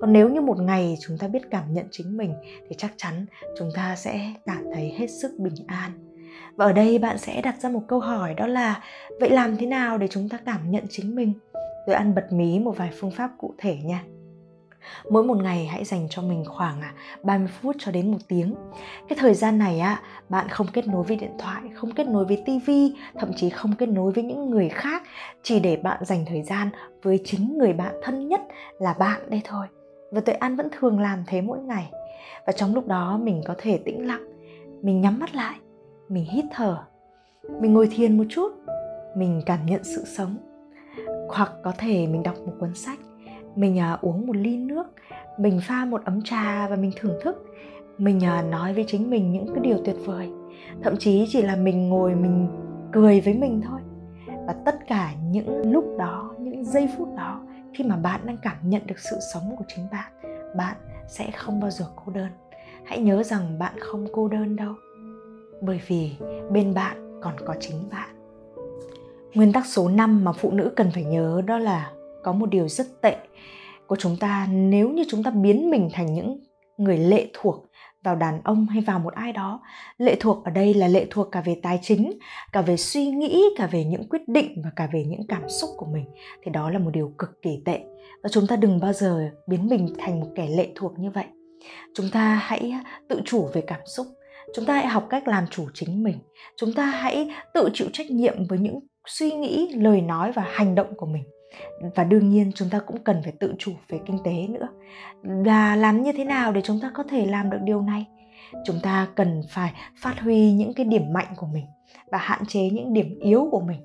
Còn 0.00 0.12
nếu 0.12 0.28
như 0.28 0.40
một 0.40 0.60
ngày 0.60 0.96
chúng 1.00 1.18
ta 1.18 1.28
biết 1.28 1.50
cảm 1.50 1.74
nhận 1.74 1.86
chính 1.90 2.16
mình, 2.16 2.34
thì 2.68 2.76
chắc 2.78 2.92
chắn 2.96 3.26
chúng 3.58 3.68
ta 3.74 3.96
sẽ 3.96 4.32
cảm 4.46 4.64
thấy 4.74 4.94
hết 4.98 5.06
sức 5.06 5.30
bình 5.38 5.54
an. 5.66 5.90
Và 6.56 6.64
ở 6.64 6.72
đây 6.72 6.98
bạn 6.98 7.18
sẽ 7.18 7.42
đặt 7.42 7.60
ra 7.60 7.68
một 7.68 7.82
câu 7.88 8.00
hỏi, 8.00 8.34
đó 8.34 8.46
là, 8.46 8.82
vậy 9.20 9.30
làm 9.30 9.56
thế 9.56 9.66
nào 9.66 9.98
để 9.98 10.08
chúng 10.08 10.28
ta 10.28 10.38
cảm 10.46 10.70
nhận 10.70 10.84
chính 10.90 11.14
mình? 11.14 11.32
Tôi 11.86 11.94
ăn 11.94 12.14
bật 12.14 12.32
mí 12.32 12.58
một 12.58 12.76
vài 12.76 12.90
phương 12.92 13.10
pháp 13.10 13.30
cụ 13.38 13.54
thể 13.58 13.76
nha 13.84 14.04
mỗi 15.10 15.24
một 15.24 15.36
ngày 15.36 15.66
hãy 15.66 15.84
dành 15.84 16.06
cho 16.10 16.22
mình 16.22 16.44
khoảng 16.44 16.80
à, 16.80 16.94
30 17.22 17.48
phút 17.60 17.76
cho 17.78 17.92
đến 17.92 18.10
một 18.12 18.18
tiếng. 18.28 18.54
Cái 19.08 19.18
thời 19.20 19.34
gian 19.34 19.58
này 19.58 19.80
á, 19.80 20.02
bạn 20.28 20.48
không 20.48 20.66
kết 20.72 20.86
nối 20.86 21.02
với 21.02 21.16
điện 21.16 21.32
thoại, 21.38 21.62
không 21.74 21.92
kết 21.94 22.06
nối 22.06 22.24
với 22.24 22.42
tivi 22.46 22.94
thậm 23.14 23.30
chí 23.36 23.50
không 23.50 23.74
kết 23.78 23.88
nối 23.88 24.12
với 24.12 24.24
những 24.24 24.50
người 24.50 24.68
khác, 24.68 25.02
chỉ 25.42 25.60
để 25.60 25.76
bạn 25.76 26.04
dành 26.04 26.24
thời 26.26 26.42
gian 26.42 26.70
với 27.02 27.20
chính 27.24 27.58
người 27.58 27.72
bạn 27.72 27.94
thân 28.02 28.28
nhất 28.28 28.40
là 28.78 28.92
bạn 28.92 29.30
đây 29.30 29.40
thôi. 29.44 29.66
Và 30.10 30.20
tuệ 30.20 30.34
an 30.34 30.56
vẫn 30.56 30.68
thường 30.78 31.00
làm 31.00 31.24
thế 31.26 31.40
mỗi 31.40 31.58
ngày. 31.58 31.90
Và 32.46 32.52
trong 32.52 32.74
lúc 32.74 32.86
đó 32.86 33.18
mình 33.22 33.42
có 33.46 33.54
thể 33.58 33.78
tĩnh 33.78 34.06
lặng, 34.06 34.24
mình 34.82 35.00
nhắm 35.00 35.18
mắt 35.18 35.34
lại, 35.34 35.56
mình 36.08 36.24
hít 36.24 36.44
thở, 36.50 36.84
mình 37.60 37.72
ngồi 37.72 37.88
thiền 37.92 38.18
một 38.18 38.24
chút, 38.28 38.52
mình 39.16 39.42
cảm 39.46 39.66
nhận 39.66 39.84
sự 39.84 40.04
sống. 40.04 40.36
Hoặc 41.28 41.52
có 41.62 41.72
thể 41.78 42.06
mình 42.06 42.22
đọc 42.22 42.34
một 42.46 42.52
cuốn 42.60 42.74
sách 42.74 42.98
mình 43.56 43.80
uh, 43.94 44.00
uống 44.00 44.26
một 44.26 44.36
ly 44.36 44.56
nước 44.56 44.86
mình 45.38 45.60
pha 45.62 45.84
một 45.84 46.04
ấm 46.04 46.22
trà 46.22 46.68
và 46.68 46.76
mình 46.76 46.90
thưởng 47.00 47.18
thức. 47.22 47.44
Mình 47.98 48.16
uh, 48.18 48.50
nói 48.50 48.74
với 48.74 48.84
chính 48.88 49.10
mình 49.10 49.32
những 49.32 49.46
cái 49.46 49.60
điều 49.62 49.78
tuyệt 49.84 49.96
vời. 50.04 50.30
Thậm 50.82 50.96
chí 50.96 51.26
chỉ 51.28 51.42
là 51.42 51.56
mình 51.56 51.88
ngồi 51.88 52.14
mình 52.14 52.48
cười 52.92 53.20
với 53.20 53.34
mình 53.34 53.62
thôi. 53.68 53.80
Và 54.46 54.54
tất 54.64 54.78
cả 54.86 55.12
những 55.30 55.72
lúc 55.72 55.84
đó 55.98 56.34
những 56.38 56.64
giây 56.64 56.88
phút 56.98 57.08
đó 57.16 57.40
khi 57.74 57.84
mà 57.84 57.96
bạn 57.96 58.20
đang 58.24 58.36
cảm 58.42 58.56
nhận 58.62 58.86
được 58.86 58.98
sự 58.98 59.16
sống 59.32 59.56
của 59.58 59.64
chính 59.68 59.84
bạn 59.92 60.12
bạn 60.56 60.76
sẽ 61.08 61.30
không 61.30 61.60
bao 61.60 61.70
giờ 61.70 61.84
cô 61.96 62.12
đơn. 62.12 62.28
Hãy 62.84 62.98
nhớ 62.98 63.22
rằng 63.22 63.58
bạn 63.58 63.74
không 63.80 64.06
cô 64.12 64.28
đơn 64.28 64.56
đâu 64.56 64.74
bởi 65.60 65.80
vì 65.86 66.16
bên 66.50 66.74
bạn 66.74 67.20
còn 67.22 67.34
có 67.46 67.54
chính 67.60 67.88
bạn. 67.90 68.08
Nguyên 69.34 69.52
tắc 69.52 69.66
số 69.66 69.88
5 69.88 70.24
mà 70.24 70.32
phụ 70.32 70.50
nữ 70.50 70.72
cần 70.76 70.90
phải 70.94 71.04
nhớ 71.04 71.42
đó 71.46 71.58
là 71.58 71.92
có 72.24 72.32
một 72.32 72.46
điều 72.46 72.68
rất 72.68 72.86
tệ. 73.02 73.16
Của 73.86 73.96
chúng 73.96 74.16
ta, 74.20 74.48
nếu 74.50 74.88
như 74.88 75.04
chúng 75.08 75.22
ta 75.22 75.30
biến 75.30 75.70
mình 75.70 75.88
thành 75.92 76.14
những 76.14 76.40
người 76.76 76.98
lệ 76.98 77.30
thuộc 77.32 77.66
vào 78.04 78.16
đàn 78.16 78.40
ông 78.44 78.66
hay 78.66 78.82
vào 78.86 78.98
một 78.98 79.14
ai 79.14 79.32
đó, 79.32 79.60
lệ 79.98 80.16
thuộc 80.20 80.44
ở 80.44 80.50
đây 80.50 80.74
là 80.74 80.88
lệ 80.88 81.06
thuộc 81.10 81.28
cả 81.32 81.40
về 81.40 81.60
tài 81.62 81.78
chính, 81.82 82.18
cả 82.52 82.62
về 82.62 82.76
suy 82.76 83.06
nghĩ, 83.06 83.44
cả 83.56 83.66
về 83.66 83.84
những 83.84 84.08
quyết 84.08 84.28
định 84.28 84.62
và 84.64 84.70
cả 84.76 84.88
về 84.92 85.04
những 85.04 85.26
cảm 85.28 85.48
xúc 85.48 85.70
của 85.76 85.86
mình, 85.86 86.04
thì 86.44 86.50
đó 86.50 86.70
là 86.70 86.78
một 86.78 86.90
điều 86.90 87.12
cực 87.18 87.42
kỳ 87.42 87.62
tệ. 87.64 87.80
Và 88.22 88.28
chúng 88.32 88.46
ta 88.46 88.56
đừng 88.56 88.80
bao 88.80 88.92
giờ 88.92 89.30
biến 89.46 89.66
mình 89.68 89.88
thành 89.98 90.20
một 90.20 90.26
kẻ 90.34 90.48
lệ 90.56 90.68
thuộc 90.74 90.98
như 90.98 91.10
vậy. 91.10 91.24
Chúng 91.94 92.06
ta 92.12 92.40
hãy 92.42 92.74
tự 93.08 93.20
chủ 93.24 93.48
về 93.52 93.60
cảm 93.66 93.80
xúc. 93.96 94.06
Chúng 94.54 94.64
ta 94.64 94.74
hãy 94.74 94.86
học 94.86 95.06
cách 95.10 95.28
làm 95.28 95.44
chủ 95.50 95.66
chính 95.74 96.02
mình. 96.02 96.18
Chúng 96.56 96.72
ta 96.72 96.86
hãy 96.86 97.30
tự 97.54 97.68
chịu 97.74 97.88
trách 97.92 98.10
nhiệm 98.10 98.46
với 98.48 98.58
những 98.58 98.80
suy 99.06 99.32
nghĩ, 99.32 99.68
lời 99.74 100.00
nói 100.00 100.32
và 100.32 100.44
hành 100.48 100.74
động 100.74 100.96
của 100.96 101.06
mình 101.06 101.24
và 101.94 102.04
đương 102.04 102.30
nhiên 102.30 102.52
chúng 102.54 102.70
ta 102.70 102.78
cũng 102.86 103.04
cần 103.04 103.20
phải 103.22 103.32
tự 103.32 103.54
chủ 103.58 103.72
về 103.88 103.98
kinh 104.06 104.18
tế 104.24 104.46
nữa. 104.48 104.68
Và 105.22 105.76
làm 105.76 106.02
như 106.02 106.12
thế 106.12 106.24
nào 106.24 106.52
để 106.52 106.60
chúng 106.64 106.80
ta 106.80 106.90
có 106.94 107.02
thể 107.02 107.26
làm 107.26 107.50
được 107.50 107.58
điều 107.62 107.80
này? 107.80 108.06
Chúng 108.64 108.76
ta 108.82 109.08
cần 109.14 109.42
phải 109.48 109.72
phát 109.96 110.20
huy 110.20 110.52
những 110.52 110.74
cái 110.74 110.86
điểm 110.86 111.12
mạnh 111.12 111.34
của 111.36 111.46
mình 111.46 111.64
và 112.10 112.18
hạn 112.18 112.46
chế 112.48 112.60
những 112.60 112.92
điểm 112.92 113.18
yếu 113.20 113.48
của 113.50 113.60
mình. 113.60 113.80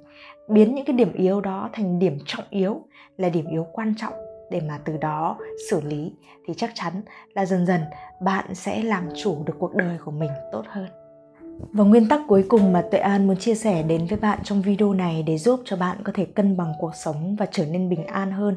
Biến 0.49 0.75
những 0.75 0.85
cái 0.85 0.95
điểm 0.95 1.13
yếu 1.13 1.41
đó 1.41 1.69
thành 1.73 1.99
điểm 1.99 2.17
trọng 2.25 2.45
yếu, 2.49 2.81
là 3.17 3.29
điểm 3.29 3.47
yếu 3.47 3.67
quan 3.71 3.93
trọng 3.97 4.13
để 4.51 4.61
mà 4.61 4.79
từ 4.85 4.97
đó 4.97 5.37
xử 5.69 5.81
lý. 5.81 6.13
Thì 6.47 6.53
chắc 6.57 6.71
chắn 6.73 6.93
là 7.33 7.45
dần 7.45 7.65
dần 7.65 7.81
bạn 8.21 8.55
sẽ 8.55 8.83
làm 8.83 9.09
chủ 9.23 9.43
được 9.45 9.55
cuộc 9.59 9.75
đời 9.75 9.97
của 10.05 10.11
mình 10.11 10.31
tốt 10.51 10.63
hơn 10.67 10.87
và 11.73 11.83
nguyên 11.83 12.07
tắc 12.07 12.21
cuối 12.27 12.45
cùng 12.47 12.73
mà 12.73 12.81
Tuệ 12.91 12.99
An 12.99 13.27
muốn 13.27 13.37
chia 13.37 13.55
sẻ 13.55 13.83
đến 13.83 14.05
với 14.09 14.19
bạn 14.19 14.39
trong 14.43 14.61
video 14.61 14.93
này 14.93 15.23
để 15.23 15.37
giúp 15.37 15.61
cho 15.65 15.75
bạn 15.75 15.97
có 16.03 16.11
thể 16.15 16.25
cân 16.25 16.57
bằng 16.57 16.73
cuộc 16.79 16.95
sống 16.95 17.35
và 17.39 17.45
trở 17.51 17.65
nên 17.65 17.89
bình 17.89 18.05
an 18.05 18.31
hơn, 18.31 18.55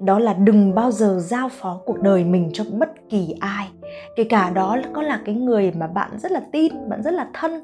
đó 0.00 0.18
là 0.18 0.34
đừng 0.34 0.74
bao 0.74 0.90
giờ 0.92 1.20
giao 1.22 1.48
phó 1.48 1.80
cuộc 1.84 2.00
đời 2.00 2.24
mình 2.24 2.50
cho 2.52 2.64
bất 2.72 2.88
kỳ 3.10 3.34
ai 3.40 3.68
kể 4.16 4.24
cả 4.24 4.50
đó 4.50 4.76
có 4.92 5.02
là 5.02 5.20
cái 5.24 5.34
người 5.34 5.72
mà 5.76 5.86
bạn 5.86 6.10
rất 6.18 6.32
là 6.32 6.40
tin, 6.52 6.88
bạn 6.88 7.02
rất 7.02 7.14
là 7.14 7.28
thân. 7.34 7.62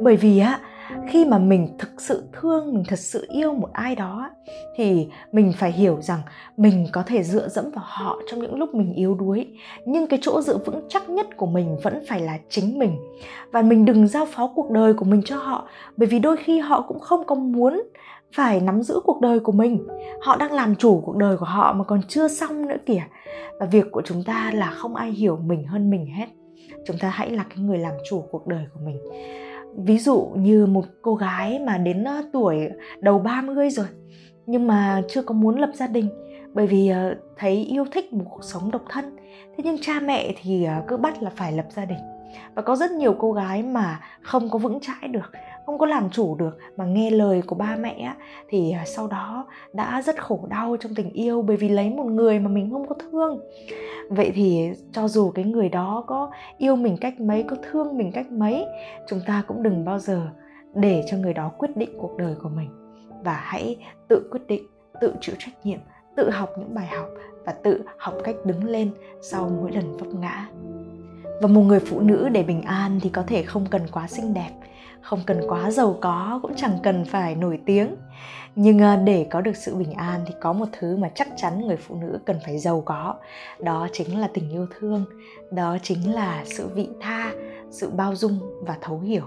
Bởi 0.00 0.16
vì 0.16 0.38
á, 0.38 0.60
khi 1.08 1.24
mà 1.24 1.38
mình 1.38 1.68
thực 1.78 2.00
sự 2.00 2.22
thương, 2.32 2.74
mình 2.74 2.84
thật 2.88 2.98
sự 2.98 3.26
yêu 3.28 3.54
một 3.54 3.68
ai 3.72 3.96
đó 3.96 4.30
thì 4.76 5.08
mình 5.32 5.52
phải 5.56 5.72
hiểu 5.72 5.98
rằng 6.00 6.20
mình 6.56 6.86
có 6.92 7.02
thể 7.02 7.22
dựa 7.22 7.48
dẫm 7.48 7.70
vào 7.70 7.84
họ 7.88 8.18
trong 8.30 8.40
những 8.40 8.58
lúc 8.58 8.74
mình 8.74 8.94
yếu 8.94 9.14
đuối. 9.14 9.46
Nhưng 9.84 10.06
cái 10.06 10.18
chỗ 10.22 10.42
dựa 10.42 10.58
vững 10.58 10.86
chắc 10.88 11.10
nhất 11.10 11.36
của 11.36 11.46
mình 11.46 11.76
vẫn 11.82 12.02
phải 12.08 12.20
là 12.20 12.38
chính 12.48 12.78
mình. 12.78 12.96
Và 13.52 13.62
mình 13.62 13.84
đừng 13.84 14.08
giao 14.08 14.26
phó 14.26 14.52
cuộc 14.54 14.70
đời 14.70 14.94
của 14.94 15.04
mình 15.04 15.22
cho 15.24 15.36
họ. 15.36 15.68
Bởi 15.96 16.06
vì 16.06 16.18
đôi 16.18 16.36
khi 16.36 16.58
họ 16.58 16.84
cũng 16.88 17.00
không 17.00 17.24
có 17.26 17.34
muốn 17.34 17.82
phải 18.32 18.60
nắm 18.60 18.82
giữ 18.82 19.00
cuộc 19.04 19.20
đời 19.20 19.40
của 19.40 19.52
mình. 19.52 19.86
Họ 20.20 20.36
đang 20.36 20.52
làm 20.52 20.76
chủ 20.76 21.02
cuộc 21.06 21.16
đời 21.16 21.36
của 21.36 21.46
họ 21.46 21.72
mà 21.72 21.84
còn 21.84 22.02
chưa 22.08 22.28
xong 22.28 22.68
nữa 22.68 22.76
kìa. 22.86 23.02
Và 23.58 23.66
việc 23.66 23.86
của 23.92 24.02
chúng 24.04 24.24
ta 24.24 24.50
là 24.54 24.70
không 24.70 24.96
ai 24.96 25.10
hiểu 25.10 25.36
mình 25.36 25.64
hơn 25.66 25.90
mình 25.90 26.06
hết. 26.06 26.26
Chúng 26.86 26.98
ta 26.98 27.08
hãy 27.08 27.30
là 27.30 27.44
cái 27.48 27.58
người 27.58 27.78
làm 27.78 27.92
chủ 28.10 28.24
cuộc 28.30 28.46
đời 28.46 28.64
của 28.74 28.80
mình. 28.84 28.98
Ví 29.76 29.98
dụ 29.98 30.28
như 30.36 30.66
một 30.66 30.84
cô 31.02 31.14
gái 31.14 31.58
mà 31.58 31.78
đến 31.78 32.04
ờ, 32.04 32.22
tuổi 32.32 32.68
đầu 33.00 33.18
30 33.18 33.70
rồi, 33.70 33.86
nhưng 34.46 34.66
mà 34.66 35.02
chưa 35.08 35.22
có 35.22 35.34
muốn 35.34 35.58
lập 35.58 35.70
gia 35.74 35.86
đình 35.86 36.08
bởi 36.54 36.66
vì 36.66 36.88
ờ, 36.88 37.14
thấy 37.36 37.54
yêu 37.56 37.84
thích 37.92 38.12
một 38.12 38.24
cuộc 38.30 38.44
sống 38.44 38.70
độc 38.70 38.82
thân. 38.88 39.16
Thế 39.56 39.64
nhưng 39.64 39.76
cha 39.80 40.00
mẹ 40.00 40.34
thì 40.42 40.64
ờ, 40.64 40.74
cứ 40.88 40.96
bắt 40.96 41.22
là 41.22 41.30
phải 41.36 41.52
lập 41.52 41.66
gia 41.70 41.84
đình 41.84 41.98
và 42.54 42.62
có 42.62 42.76
rất 42.76 42.90
nhiều 42.90 43.16
cô 43.18 43.32
gái 43.32 43.62
mà 43.62 44.00
không 44.22 44.50
có 44.50 44.58
vững 44.58 44.80
chãi 44.80 45.08
được, 45.08 45.32
không 45.66 45.78
có 45.78 45.86
làm 45.86 46.10
chủ 46.10 46.34
được, 46.34 46.58
mà 46.76 46.84
nghe 46.84 47.10
lời 47.10 47.42
của 47.46 47.56
ba 47.56 47.76
mẹ 47.76 48.14
thì 48.48 48.70
à, 48.70 48.84
sau 48.86 49.06
đó 49.06 49.46
đã 49.72 50.02
rất 50.02 50.22
khổ 50.22 50.46
đau 50.50 50.76
trong 50.80 50.94
tình 50.94 51.10
yêu 51.12 51.42
bởi 51.42 51.56
vì 51.56 51.68
lấy 51.68 51.90
một 51.90 52.04
người 52.04 52.38
mà 52.38 52.48
mình 52.48 52.70
không 52.70 52.88
có 52.88 52.94
thương. 52.94 53.40
Vậy 54.08 54.32
thì 54.34 54.70
cho 54.92 55.08
dù 55.08 55.30
cái 55.30 55.44
người 55.44 55.68
đó 55.68 56.04
có 56.06 56.30
yêu 56.58 56.76
mình 56.76 56.96
cách 57.00 57.20
mấy, 57.20 57.42
có 57.42 57.56
thương 57.70 57.98
mình 57.98 58.12
cách 58.12 58.32
mấy, 58.32 58.66
chúng 59.08 59.20
ta 59.26 59.42
cũng 59.46 59.62
đừng 59.62 59.84
bao 59.84 59.98
giờ 59.98 60.26
để 60.74 61.04
cho 61.10 61.16
người 61.16 61.34
đó 61.34 61.50
quyết 61.58 61.76
định 61.76 61.90
cuộc 61.98 62.16
đời 62.18 62.34
của 62.42 62.48
mình. 62.48 62.70
Và 63.24 63.32
hãy 63.32 63.76
tự 64.08 64.28
quyết 64.30 64.46
định, 64.46 64.66
tự 65.00 65.14
chịu 65.20 65.34
trách 65.38 65.52
nhiệm, 65.64 65.78
tự 66.16 66.30
học 66.30 66.50
những 66.58 66.74
bài 66.74 66.86
học 66.86 67.08
và 67.44 67.52
tự 67.52 67.82
học 67.98 68.14
cách 68.24 68.36
đứng 68.44 68.64
lên 68.64 68.90
sau 69.22 69.50
mỗi 69.60 69.72
lần 69.72 69.96
vấp 69.96 70.08
ngã 70.08 70.48
và 71.40 71.48
một 71.48 71.60
người 71.60 71.80
phụ 71.80 72.00
nữ 72.00 72.28
để 72.28 72.42
bình 72.42 72.62
an 72.62 73.00
thì 73.02 73.10
có 73.10 73.22
thể 73.26 73.42
không 73.42 73.66
cần 73.66 73.82
quá 73.92 74.08
xinh 74.08 74.34
đẹp, 74.34 74.50
không 75.00 75.20
cần 75.26 75.40
quá 75.48 75.70
giàu 75.70 75.98
có, 76.00 76.38
cũng 76.42 76.54
chẳng 76.56 76.78
cần 76.82 77.04
phải 77.04 77.34
nổi 77.34 77.58
tiếng. 77.66 77.94
Nhưng 78.54 78.78
à, 78.78 78.96
để 78.96 79.26
có 79.30 79.40
được 79.40 79.56
sự 79.56 79.74
bình 79.74 79.92
an 79.92 80.20
thì 80.26 80.34
có 80.40 80.52
một 80.52 80.66
thứ 80.72 80.96
mà 80.96 81.10
chắc 81.14 81.28
chắn 81.36 81.66
người 81.66 81.76
phụ 81.76 81.94
nữ 81.94 82.18
cần 82.26 82.38
phải 82.44 82.58
giàu 82.58 82.82
có. 82.86 83.14
Đó 83.60 83.88
chính 83.92 84.20
là 84.20 84.28
tình 84.34 84.50
yêu 84.50 84.66
thương, 84.78 85.04
đó 85.50 85.78
chính 85.82 86.14
là 86.14 86.42
sự 86.44 86.68
vị 86.74 86.88
tha, 87.00 87.32
sự 87.70 87.90
bao 87.90 88.16
dung 88.16 88.38
và 88.66 88.76
thấu 88.80 89.00
hiểu. 89.00 89.24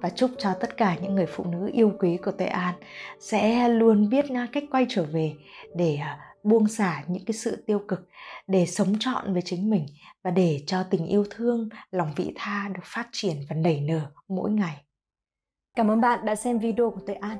Và 0.00 0.10
chúc 0.10 0.30
cho 0.38 0.54
tất 0.60 0.76
cả 0.76 0.96
những 1.02 1.14
người 1.14 1.26
phụ 1.26 1.44
nữ 1.44 1.70
yêu 1.72 1.92
quý 1.98 2.16
của 2.16 2.30
Tuệ 2.30 2.46
An 2.46 2.74
sẽ 3.20 3.68
luôn 3.68 4.08
biết 4.08 4.24
à, 4.34 4.48
cách 4.52 4.64
quay 4.70 4.86
trở 4.88 5.02
về 5.02 5.32
để 5.74 5.96
à, 5.96 6.18
buông 6.44 6.68
xả 6.68 7.04
những 7.08 7.24
cái 7.24 7.34
sự 7.34 7.64
tiêu 7.66 7.78
cực 7.88 8.08
để 8.46 8.66
sống 8.66 8.94
trọn 9.00 9.32
với 9.32 9.42
chính 9.42 9.70
mình 9.70 9.86
và 10.24 10.30
để 10.30 10.62
cho 10.66 10.82
tình 10.90 11.06
yêu 11.06 11.24
thương 11.30 11.68
lòng 11.90 12.08
vị 12.16 12.32
tha 12.36 12.68
được 12.74 12.84
phát 12.84 13.08
triển 13.12 13.36
và 13.50 13.56
nảy 13.56 13.80
nở 13.80 14.00
mỗi 14.28 14.50
ngày. 14.50 14.84
Cảm 15.76 15.90
ơn 15.90 16.00
bạn 16.00 16.26
đã 16.26 16.34
xem 16.34 16.58
video 16.58 16.90
của 16.90 17.00
tuệ 17.06 17.14
an. 17.14 17.38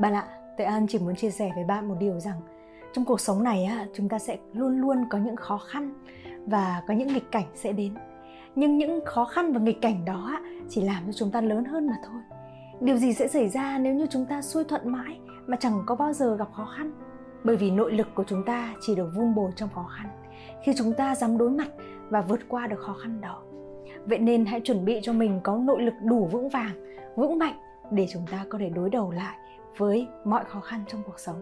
Bạn 0.00 0.14
ạ 0.14 0.28
tuệ 0.58 0.66
an 0.66 0.86
chỉ 0.88 0.98
muốn 0.98 1.16
chia 1.16 1.30
sẻ 1.30 1.50
với 1.54 1.64
bạn 1.64 1.88
một 1.88 1.96
điều 2.00 2.20
rằng 2.20 2.40
trong 2.92 3.04
cuộc 3.04 3.20
sống 3.20 3.42
này 3.44 3.64
á, 3.64 3.86
chúng 3.94 4.08
ta 4.08 4.18
sẽ 4.18 4.36
luôn 4.52 4.80
luôn 4.80 4.96
có 5.10 5.18
những 5.18 5.36
khó 5.36 5.58
khăn 5.58 6.04
và 6.46 6.82
có 6.88 6.94
những 6.94 7.08
nghịch 7.08 7.30
cảnh 7.30 7.46
sẽ 7.54 7.72
đến. 7.72 7.94
Nhưng 8.54 8.78
những 8.78 9.00
khó 9.04 9.24
khăn 9.24 9.52
và 9.52 9.60
nghịch 9.60 9.80
cảnh 9.82 10.04
đó 10.04 10.40
chỉ 10.68 10.82
làm 10.82 11.06
cho 11.06 11.12
chúng 11.12 11.30
ta 11.30 11.40
lớn 11.40 11.64
hơn 11.64 11.86
mà 11.86 11.94
thôi. 12.04 12.20
Điều 12.80 12.96
gì 12.96 13.12
sẽ 13.12 13.28
xảy 13.28 13.48
ra 13.48 13.78
nếu 13.78 13.94
như 13.94 14.06
chúng 14.10 14.26
ta 14.26 14.42
xuôi 14.42 14.64
thuận 14.64 14.92
mãi 14.92 15.18
mà 15.46 15.56
chẳng 15.60 15.82
có 15.86 15.94
bao 15.94 16.12
giờ 16.12 16.36
gặp 16.36 16.48
khó 16.52 16.68
khăn? 16.76 17.05
Bởi 17.44 17.56
vì 17.56 17.70
nội 17.70 17.92
lực 17.92 18.06
của 18.14 18.24
chúng 18.26 18.42
ta 18.42 18.74
chỉ 18.80 18.94
được 18.94 19.10
vun 19.14 19.34
bồi 19.34 19.50
trong 19.56 19.68
khó 19.74 19.86
khăn. 19.96 20.06
Khi 20.62 20.72
chúng 20.76 20.92
ta 20.92 21.14
dám 21.14 21.38
đối 21.38 21.50
mặt 21.50 21.68
và 22.08 22.20
vượt 22.20 22.40
qua 22.48 22.66
được 22.66 22.78
khó 22.78 22.92
khăn 23.02 23.20
đó, 23.20 23.42
vậy 24.06 24.18
nên 24.18 24.44
hãy 24.44 24.60
chuẩn 24.60 24.84
bị 24.84 25.00
cho 25.02 25.12
mình 25.12 25.40
có 25.42 25.56
nội 25.56 25.82
lực 25.82 25.94
đủ 26.02 26.28
vững 26.32 26.48
vàng, 26.48 27.00
vững 27.16 27.38
mạnh 27.38 27.54
để 27.90 28.06
chúng 28.12 28.26
ta 28.30 28.44
có 28.48 28.58
thể 28.58 28.68
đối 28.68 28.90
đầu 28.90 29.10
lại 29.10 29.36
với 29.76 30.06
mọi 30.24 30.44
khó 30.44 30.60
khăn 30.60 30.80
trong 30.88 31.02
cuộc 31.06 31.18
sống. 31.18 31.36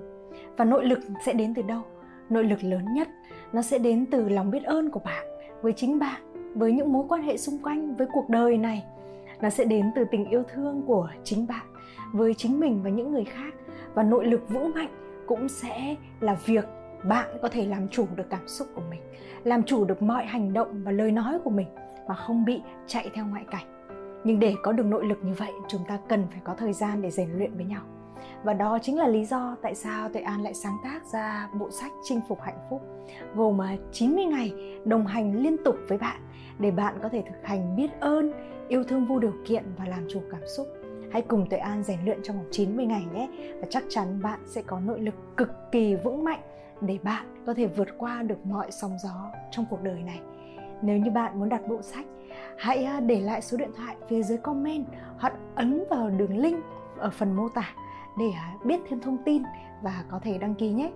Và 0.56 0.64
nội 0.64 0.84
lực 0.84 0.98
sẽ 1.24 1.32
đến 1.32 1.54
từ 1.54 1.62
đâu? 1.62 1.82
Nội 2.30 2.44
lực 2.44 2.64
lớn 2.64 2.84
nhất, 2.94 3.08
nó 3.52 3.62
sẽ 3.62 3.78
đến 3.78 4.06
từ 4.10 4.28
lòng 4.28 4.50
biết 4.50 4.64
ơn 4.64 4.90
của 4.90 5.00
bạn 5.04 5.26
với 5.62 5.72
chính 5.72 5.98
bạn, 5.98 6.20
với 6.54 6.72
những 6.72 6.92
mối 6.92 7.04
quan 7.08 7.22
hệ 7.22 7.36
xung 7.36 7.58
quanh, 7.58 7.94
với 7.96 8.06
cuộc 8.12 8.28
đời 8.28 8.58
này. 8.58 8.84
Nó 9.40 9.50
sẽ 9.50 9.64
đến 9.64 9.90
từ 9.94 10.04
tình 10.10 10.28
yêu 10.28 10.42
thương 10.54 10.82
của 10.86 11.08
chính 11.24 11.46
bạn, 11.46 11.66
với 12.12 12.34
chính 12.34 12.60
mình 12.60 12.82
và 12.82 12.90
những 12.90 13.12
người 13.12 13.24
khác. 13.24 13.54
Và 13.94 14.02
nội 14.02 14.26
lực 14.26 14.48
vững 14.48 14.72
mạnh 14.74 15.03
cũng 15.26 15.48
sẽ 15.48 15.96
là 16.20 16.34
việc 16.46 16.64
bạn 17.04 17.28
có 17.42 17.48
thể 17.48 17.66
làm 17.66 17.88
chủ 17.88 18.06
được 18.16 18.30
cảm 18.30 18.48
xúc 18.48 18.68
của 18.74 18.82
mình 18.90 19.00
làm 19.44 19.62
chủ 19.62 19.84
được 19.84 20.02
mọi 20.02 20.26
hành 20.26 20.52
động 20.52 20.84
và 20.84 20.92
lời 20.92 21.12
nói 21.12 21.38
của 21.44 21.50
mình 21.50 21.68
mà 22.08 22.14
không 22.14 22.44
bị 22.44 22.62
chạy 22.86 23.10
theo 23.14 23.26
ngoại 23.26 23.44
cảnh 23.50 23.66
nhưng 24.24 24.40
để 24.40 24.54
có 24.62 24.72
được 24.72 24.86
nội 24.86 25.06
lực 25.06 25.18
như 25.22 25.34
vậy 25.38 25.52
chúng 25.68 25.84
ta 25.88 25.98
cần 26.08 26.26
phải 26.30 26.40
có 26.44 26.54
thời 26.54 26.72
gian 26.72 27.02
để 27.02 27.10
rèn 27.10 27.30
luyện 27.30 27.56
với 27.56 27.64
nhau 27.64 27.82
và 28.44 28.54
đó 28.54 28.78
chính 28.82 28.98
là 28.98 29.08
lý 29.08 29.24
do 29.24 29.56
tại 29.62 29.74
sao 29.74 30.08
Tuệ 30.08 30.22
An 30.22 30.42
lại 30.42 30.54
sáng 30.54 30.76
tác 30.84 31.06
ra 31.12 31.48
bộ 31.58 31.70
sách 31.70 31.92
Chinh 32.02 32.20
phục 32.28 32.40
hạnh 32.40 32.58
phúc 32.70 32.82
gồm 33.34 33.60
à, 33.60 33.76
90 33.92 34.24
ngày 34.24 34.54
đồng 34.84 35.06
hành 35.06 35.42
liên 35.42 35.56
tục 35.64 35.76
với 35.88 35.98
bạn 35.98 36.20
để 36.58 36.70
bạn 36.70 36.94
có 37.02 37.08
thể 37.08 37.22
thực 37.26 37.46
hành 37.46 37.76
biết 37.76 38.00
ơn, 38.00 38.32
yêu 38.68 38.84
thương 38.84 39.06
vô 39.06 39.18
điều 39.18 39.34
kiện 39.44 39.64
và 39.78 39.84
làm 39.84 40.06
chủ 40.10 40.22
cảm 40.30 40.40
xúc. 40.56 40.66
Hãy 41.14 41.22
cùng 41.22 41.46
Tuệ 41.50 41.58
An 41.58 41.82
rèn 41.82 41.98
luyện 42.04 42.20
trong 42.22 42.36
vòng 42.36 42.48
90 42.50 42.86
ngày 42.86 43.04
nhé 43.14 43.28
và 43.60 43.66
chắc 43.70 43.84
chắn 43.88 44.22
bạn 44.22 44.40
sẽ 44.46 44.62
có 44.62 44.80
nội 44.80 45.00
lực 45.00 45.14
cực 45.36 45.50
kỳ 45.72 45.94
vững 45.94 46.24
mạnh 46.24 46.40
để 46.80 46.98
bạn 47.02 47.44
có 47.46 47.54
thể 47.54 47.66
vượt 47.66 47.88
qua 47.98 48.22
được 48.22 48.46
mọi 48.46 48.70
sóng 48.70 48.96
gió 48.98 49.30
trong 49.50 49.66
cuộc 49.70 49.82
đời 49.82 50.02
này. 50.02 50.20
Nếu 50.82 50.98
như 50.98 51.10
bạn 51.10 51.38
muốn 51.38 51.48
đặt 51.48 51.68
bộ 51.68 51.82
sách, 51.82 52.04
hãy 52.58 52.84
à, 52.84 53.00
để 53.00 53.20
lại 53.20 53.42
số 53.42 53.56
điện 53.56 53.70
thoại 53.76 53.96
phía 54.08 54.22
dưới 54.22 54.38
comment 54.38 54.86
hoặc 55.18 55.32
ấn 55.54 55.84
vào 55.90 56.10
đường 56.10 56.38
link 56.38 56.64
ở 56.98 57.10
phần 57.10 57.36
mô 57.36 57.48
tả 57.48 57.68
để 58.18 58.30
à, 58.36 58.54
biết 58.64 58.80
thêm 58.88 59.00
thông 59.00 59.18
tin 59.24 59.42
và 59.82 60.04
có 60.10 60.18
thể 60.22 60.38
đăng 60.38 60.54
ký 60.54 60.72
nhé. 60.72 60.92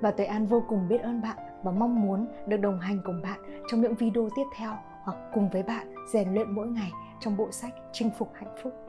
Và 0.00 0.10
Tuệ 0.10 0.26
An 0.26 0.46
vô 0.46 0.64
cùng 0.68 0.88
biết 0.88 1.02
ơn 1.02 1.22
bạn 1.22 1.36
và 1.62 1.70
mong 1.70 2.02
muốn 2.02 2.26
được 2.46 2.56
đồng 2.56 2.80
hành 2.80 2.98
cùng 3.04 3.22
bạn 3.22 3.40
trong 3.68 3.80
những 3.80 3.94
video 3.94 4.28
tiếp 4.36 4.46
theo 4.56 4.72
hoặc 5.02 5.16
cùng 5.34 5.48
với 5.48 5.62
bạn 5.62 5.94
rèn 6.12 6.34
luyện 6.34 6.54
mỗi 6.54 6.66
ngày 6.66 6.90
trong 7.20 7.36
bộ 7.36 7.50
sách 7.50 7.74
Chinh 7.92 8.10
phục 8.18 8.30
hạnh 8.34 8.54
phúc. 8.62 8.83